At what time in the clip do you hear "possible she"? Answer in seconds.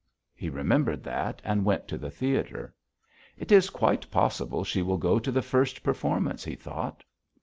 4.09-4.81